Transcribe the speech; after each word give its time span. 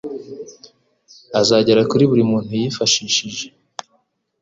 azagera 1.41 1.81
kuri 1.91 2.03
buri 2.09 2.23
muntu, 2.31 2.51
yifashishije 2.61 3.45